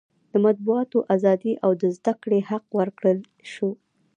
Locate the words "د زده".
1.81-2.13